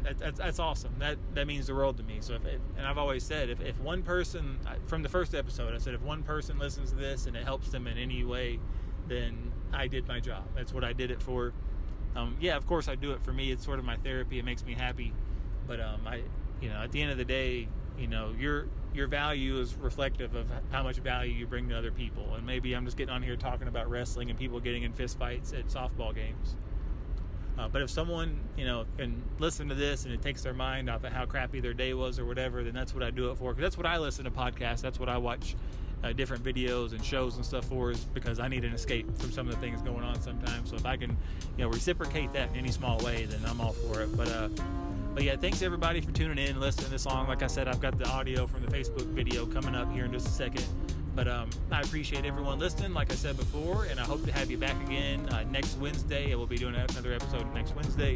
[0.08, 0.96] that, that's, that's awesome.
[1.00, 2.17] That that means the world to me.
[2.22, 5.74] So if it, and I've always said if, if one person from the first episode,
[5.74, 8.60] I said if one person listens to this and it helps them in any way,
[9.08, 10.43] then I did my job.
[10.56, 11.54] That's what I did it for.
[12.15, 13.52] Um, yeah, of course I do it for me.
[13.52, 14.39] It's sort of my therapy.
[14.39, 15.13] It makes me happy.
[15.67, 16.22] But um, I,
[16.62, 17.67] you know, at the end of the day,
[17.98, 21.91] you know, your your value is reflective of how much value you bring to other
[21.91, 22.34] people.
[22.36, 25.54] And maybe I'm just getting on here talking about wrestling and people getting in fistfights
[25.58, 26.56] at softball games.
[27.58, 30.89] Uh, but if someone, you know, can listen to this and it takes their mind
[30.89, 33.38] off of how crappy their day was or whatever, then that's what I do it
[33.38, 33.52] for.
[33.52, 34.82] Because that's what I listen to podcasts.
[34.82, 35.56] That's what I watch
[36.04, 39.32] uh, different videos and shows and stuff for is because I need an escape from
[39.32, 40.70] some of the things going on sometimes.
[40.70, 41.17] So if I can,
[41.58, 44.15] you know, reciprocate that in any small way, then I'm all for it.
[44.15, 44.50] But uh,
[45.13, 47.28] but yeah, thanks everybody for tuning in and listening to this song.
[47.28, 50.13] Like I said, I've got the audio from the Facebook video coming up here in
[50.13, 50.63] just a second.
[51.17, 54.51] But um, I appreciate everyone listening, like I said before, and I hope to have
[54.51, 56.30] you back again uh, next Wednesday.
[56.30, 58.13] And We'll be doing another episode next Wednesday.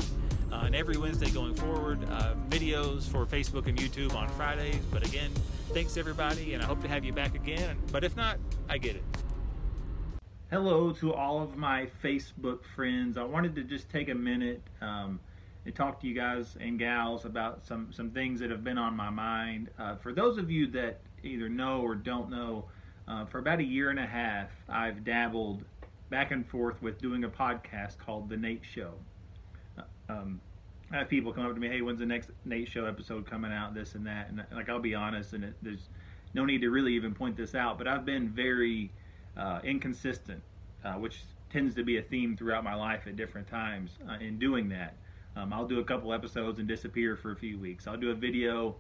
[0.52, 4.86] Uh, and every Wednesday going forward, uh, videos for Facebook and YouTube on Fridays.
[4.92, 5.32] But again,
[5.70, 7.76] thanks everybody, and I hope to have you back again.
[7.92, 8.38] But if not,
[8.70, 9.04] I get it.
[10.52, 13.18] Hello to all of my Facebook friends.
[13.18, 15.20] I wanted to just take a minute um,
[15.66, 18.96] and talk to you guys and gals about some, some things that have been on
[18.96, 19.72] my mind.
[19.80, 22.66] Uh, for those of you that either know or don't know,
[23.12, 25.66] uh, for about a year and a half, I've dabbled
[26.10, 28.94] back and forth with doing a podcast called The Nate Show.
[29.78, 30.40] Uh, um,
[30.92, 33.52] I have people come up to me, hey, when's the next Nate Show episode coming
[33.52, 33.74] out?
[33.74, 35.90] This and that, and like I'll be honest, and it, there's
[36.34, 38.92] no need to really even point this out, but I've been very
[39.36, 40.42] uh, inconsistent,
[40.86, 44.40] uh, which tends to be a theme throughout my life at different times uh, in
[44.40, 44.96] doing that.
[45.36, 47.88] Um, I'll do a couple episodes and disappear for a few weeks.
[47.88, 48.76] I'll do a video,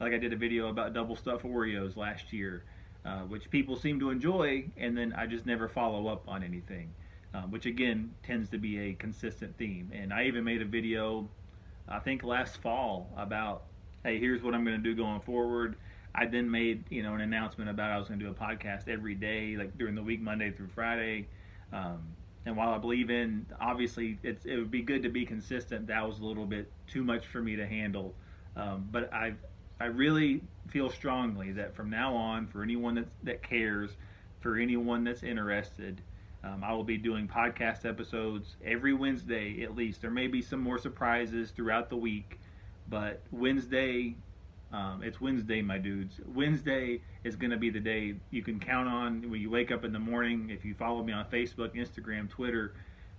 [0.00, 2.64] like I did a video about double stuffed Oreos last year
[3.06, 6.92] uh, which people seem to enjoy, and then I just never follow up on anything,
[7.34, 9.92] um, which again tends to be a consistent theme.
[9.94, 11.28] And I even made a video,
[11.88, 13.62] I think last fall, about
[14.02, 15.76] hey, here's what I'm going to do going forward.
[16.14, 18.88] I then made you know an announcement about I was going to do a podcast
[18.88, 21.28] every day, like during the week, Monday through Friday.
[21.72, 22.00] Um,
[22.44, 25.88] and while I believe in, obviously, it would be good to be consistent.
[25.88, 28.14] That was a little bit too much for me to handle.
[28.56, 29.36] Um, but I've
[29.80, 33.90] I really feel strongly that from now on, for anyone that, that cares,
[34.40, 36.00] for anyone that's interested,
[36.44, 40.00] um, I will be doing podcast episodes every Wednesday at least.
[40.00, 42.38] There may be some more surprises throughout the week,
[42.88, 44.16] but Wednesday
[44.72, 46.20] Um, it's Wednesday, my dudes.
[46.26, 49.84] Wednesday is going to be the day you can count on when you wake up
[49.84, 50.50] in the morning.
[50.50, 52.74] If you follow me on Facebook, Instagram, Twitter,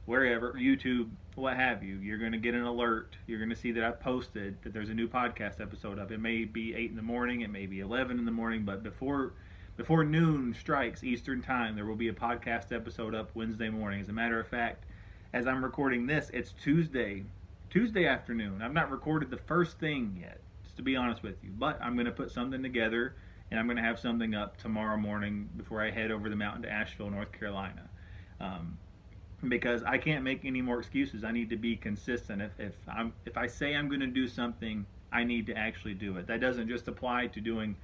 [0.08, 3.18] wherever, YouTube, what have you, you're going to get an alert.
[3.28, 6.12] You're going to see that I've posted that there's a new podcast episode up.
[6.12, 8.82] It may be 8 in the morning, it may be 11 in the morning, but
[8.82, 9.34] before
[9.76, 14.02] before noon strikes Eastern time, there will be a podcast episode up Wednesday morning.
[14.02, 14.86] As a matter of fact,
[15.34, 17.26] as I'm recording this, it's Tuesday,
[17.70, 18.64] Tuesday afternoon.
[18.64, 21.52] I've not recorded the first thing yet, just to be honest with you.
[21.52, 23.18] But I'm going to put something together,
[23.52, 26.64] and I'm going to have something up tomorrow morning before I head over the mountain
[26.64, 27.88] to Asheville, North Carolina.
[28.40, 28.80] Um,
[29.48, 31.24] because I can't make any more excuses.
[31.24, 32.42] I need to be consistent.
[32.42, 35.94] If, if I'm if I say I'm going to do something, I need to actually
[35.94, 36.28] do it.
[36.28, 37.76] That doesn't just apply to doing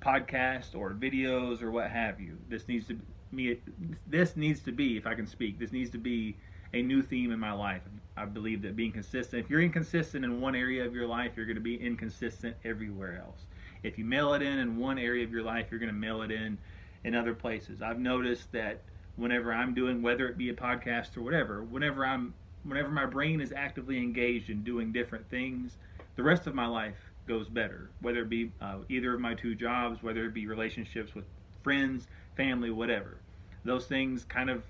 [0.00, 2.36] podcasts or videos or what have you.
[2.48, 2.98] This needs to
[3.30, 3.58] me
[4.06, 6.36] this needs to be, if I can speak, this needs to be
[6.74, 7.82] a new theme in my life.
[8.16, 11.46] I believe that being consistent, if you're inconsistent in one area of your life, you're
[11.46, 13.40] going to be inconsistent everywhere else.
[13.82, 16.22] If you mail it in in one area of your life, you're going to mail
[16.22, 16.58] it in
[17.04, 17.82] in other places.
[17.82, 18.82] I've noticed that
[19.16, 23.40] whenever I'm doing, whether it be a podcast or whatever, whenever I'm, whenever my brain
[23.40, 25.76] is actively engaged in doing different things,
[26.16, 26.96] the rest of my life
[27.26, 27.90] goes better.
[28.00, 31.24] Whether it be uh, either of my two jobs, whether it be relationships with
[31.62, 33.18] friends, family, whatever,
[33.64, 34.62] those things kind of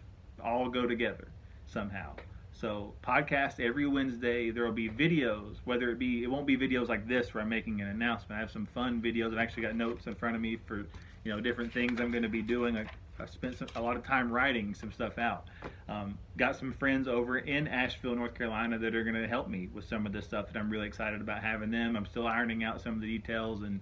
[0.42, 1.28] all go together
[1.66, 2.12] somehow.
[2.52, 4.50] So podcast every Wednesday.
[4.50, 7.48] There will be videos, whether it be it won't be videos like this where I'm
[7.48, 8.38] making an announcement.
[8.38, 9.32] I have some fun videos.
[9.32, 10.86] I've actually got notes in front of me for
[11.24, 12.76] you know different things I'm going to be doing.
[12.76, 12.86] I,
[13.22, 15.48] I spent some, a lot of time writing some stuff out.
[15.88, 19.68] Um, got some friends over in Asheville, North Carolina, that are going to help me
[19.72, 21.96] with some of this stuff that I'm really excited about having them.
[21.96, 23.80] I'm still ironing out some of the details and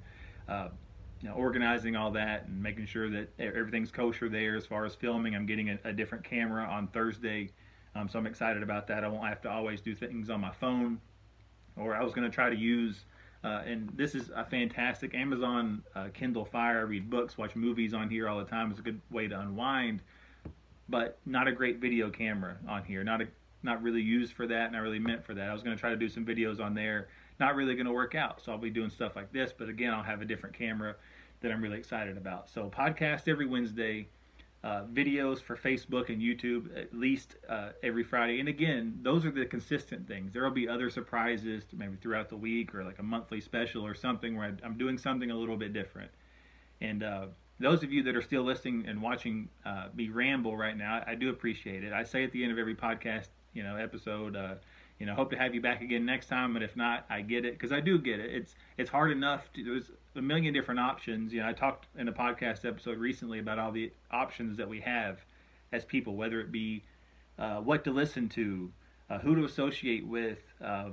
[0.49, 0.69] uh,
[1.23, 4.95] you know, organizing all that and making sure that everything's kosher there as far as
[4.95, 5.35] filming.
[5.35, 7.51] I'm getting a, a different camera on Thursday,
[7.95, 9.05] um, so I'm excited about that.
[9.05, 11.01] I won't have to always do things on my phone,
[11.77, 13.05] or I was going to try to use
[13.43, 16.79] uh, and this is a fantastic Amazon uh, Kindle Fire.
[16.79, 18.71] I read books, watch movies on here all the time.
[18.71, 20.03] It's a good way to unwind,
[20.89, 23.03] but not a great video camera on here.
[23.03, 23.29] Not a
[23.63, 24.73] not really used for that.
[24.73, 25.49] Not really meant for that.
[25.49, 27.09] I was going to try to do some videos on there.
[27.39, 28.41] Not really going to work out.
[28.43, 29.53] So I'll be doing stuff like this.
[29.57, 30.97] But again, I'll have a different camera
[31.41, 32.49] that I'm really excited about.
[32.49, 34.09] So podcast every Wednesday
[34.63, 38.41] uh, videos for Facebook and YouTube at least uh, every Friday.
[38.41, 40.33] And again, those are the consistent things.
[40.33, 43.95] There will be other surprises maybe throughout the week or like a monthly special or
[43.95, 46.11] something where I'm doing something a little bit different.
[46.83, 47.27] And uh,
[47.59, 51.15] those of you that are still listening and watching uh, me ramble right now, I
[51.15, 51.93] do appreciate it.
[51.93, 54.55] I say at the end of every podcast, you know, episode, uh,
[54.99, 56.53] you know, hope to have you back again next time.
[56.53, 58.31] But if not, I get it because I do get it.
[58.31, 59.51] It's it's hard enough.
[59.55, 61.33] To, there's a million different options.
[61.33, 64.81] You know, I talked in a podcast episode recently about all the options that we
[64.81, 65.19] have
[65.73, 66.83] as people, whether it be
[67.39, 68.71] uh, what to listen to,
[69.09, 70.39] uh, who to associate with.
[70.63, 70.91] Uh,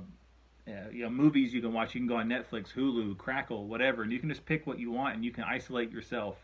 [0.92, 1.94] you know, movies you can watch.
[1.94, 4.90] You can go on Netflix, Hulu, Crackle, whatever, and you can just pick what you
[4.90, 6.36] want, and you can isolate yourself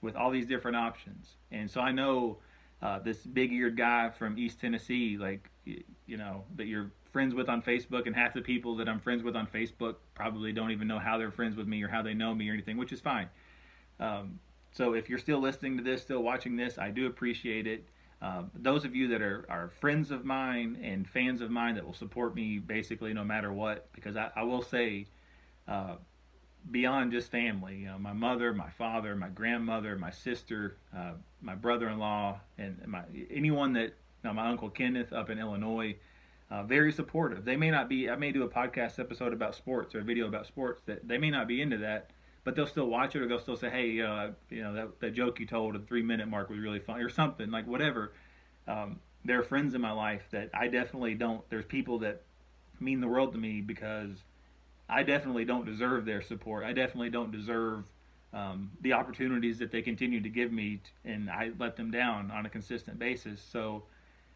[0.00, 1.34] with all these different options.
[1.50, 2.38] And so I know
[2.82, 7.62] uh, this big-eared guy from East Tennessee, like you know, that you're friends with on
[7.62, 10.98] Facebook, and half the people that I'm friends with on Facebook probably don't even know
[10.98, 13.28] how they're friends with me or how they know me or anything, which is fine.
[14.00, 14.40] Um,
[14.72, 17.86] so if you're still listening to this, still watching this, I do appreciate it.
[18.20, 21.86] Uh, those of you that are, are friends of mine and fans of mine that
[21.86, 25.06] will support me basically no matter what, because I, I will say,
[25.68, 25.94] uh,
[26.72, 31.54] beyond just family, you know, my mother, my father, my grandmother, my sister, uh, my
[31.54, 35.94] brother-in-law, and my anyone that, you my uncle Kenneth up in Illinois,
[36.50, 37.44] uh, very supportive.
[37.44, 38.08] They may not be.
[38.08, 41.18] I may do a podcast episode about sports or a video about sports that they
[41.18, 42.10] may not be into that,
[42.44, 45.14] but they'll still watch it or they'll still say, "Hey, uh, you know that, that
[45.14, 48.12] joke you told at the three minute mark was really funny" or something like whatever.
[48.68, 51.48] Um, there are friends in my life that I definitely don't.
[51.48, 52.22] There's people that
[52.78, 54.22] mean the world to me because
[54.88, 56.64] I definitely don't deserve their support.
[56.64, 57.84] I definitely don't deserve
[58.34, 62.44] um, the opportunities that they continue to give me, and I let them down on
[62.44, 63.40] a consistent basis.
[63.40, 63.84] So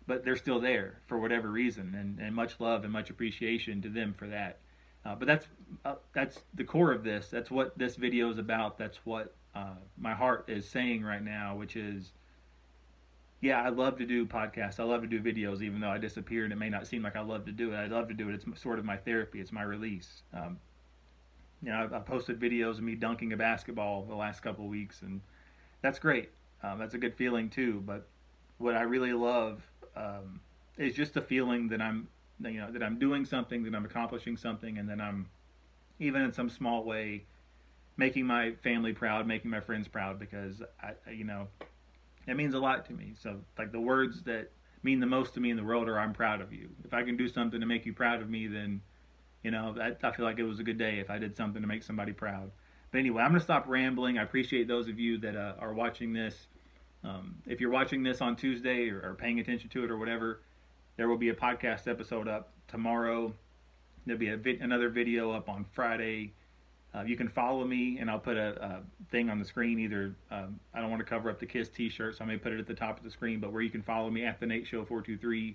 [0.08, 3.90] but they're still there for whatever reason, and, and much love and much appreciation to
[3.90, 4.58] them for that.
[5.04, 5.46] Uh, but that's
[5.84, 7.28] uh, that's the core of this.
[7.28, 8.78] That's what this video is about.
[8.78, 12.12] That's what uh, my heart is saying right now, which is,
[13.42, 14.80] yeah, I love to do podcasts.
[14.80, 17.14] I love to do videos, even though I disappear and it may not seem like
[17.14, 17.76] I love to do it.
[17.76, 18.34] I love to do it.
[18.34, 19.40] It's sort of my therapy.
[19.40, 20.22] It's my release.
[20.32, 20.58] Um,
[21.62, 25.02] you know, I, posted videos of me dunking a basketball the last couple of weeks,
[25.02, 25.20] and
[25.82, 26.30] that's great.
[26.62, 27.82] Um, that's a good feeling too.
[27.84, 28.06] But
[28.58, 29.62] what I really love
[29.98, 30.40] um,
[30.76, 32.08] it's just a feeling that I'm,
[32.40, 35.28] you know, that I'm doing something, that I'm accomplishing something, and then I'm,
[35.98, 37.24] even in some small way,
[37.96, 41.48] making my family proud, making my friends proud, because I, you know,
[42.26, 43.14] it means a lot to me.
[43.22, 44.50] So, like the words that
[44.82, 47.02] mean the most to me in the world are "I'm proud of you." If I
[47.02, 48.80] can do something to make you proud of me, then
[49.44, 51.62] You know, I, I feel like it was a good day if I did something
[51.62, 52.50] to make somebody proud.
[52.90, 54.18] But anyway, I'm going to stop rambling.
[54.18, 56.48] I appreciate those of you that uh, are watching this.
[57.04, 60.40] Um, if you're watching this on Tuesday or, or paying attention to it or whatever,
[60.96, 63.32] there will be a podcast episode up tomorrow.
[64.04, 66.32] There'll be vi- another video up on Friday.
[66.94, 68.80] Uh, you can follow me, and I'll put a, a
[69.10, 69.78] thing on the screen.
[69.78, 72.52] Either um, I don't want to cover up the Kiss T-shirt, so I may put
[72.52, 73.40] it at the top of the screen.
[73.40, 75.54] But where you can follow me at the Nate Show four two three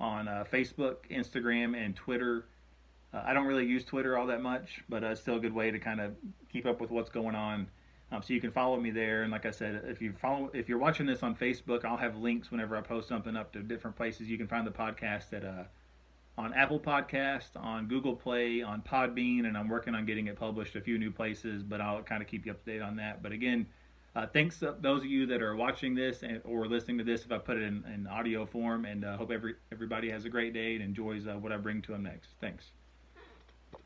[0.00, 2.46] on uh, Facebook, Instagram, and Twitter.
[3.12, 5.54] Uh, I don't really use Twitter all that much, but uh, it's still a good
[5.54, 6.14] way to kind of
[6.50, 7.68] keep up with what's going on.
[8.12, 10.68] Um, so you can follow me there, and like I said, if you follow, if
[10.68, 13.96] you're watching this on Facebook, I'll have links whenever I post something up to different
[13.96, 14.28] places.
[14.28, 15.64] You can find the podcast at uh,
[16.36, 20.76] on Apple Podcast, on Google Play, on Podbean, and I'm working on getting it published
[20.76, 23.22] a few new places, but I'll kind of keep you up to date on that.
[23.22, 23.66] But again,
[24.16, 27.24] uh, thanks to those of you that are watching this and, or listening to this
[27.24, 30.28] if I put it in, in audio form, and uh, hope every everybody has a
[30.28, 32.30] great day and enjoys uh, what I bring to them next.
[32.40, 32.70] Thanks.